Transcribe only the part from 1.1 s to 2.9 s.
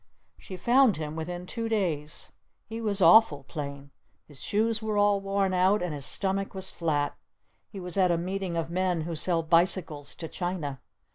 within two days! He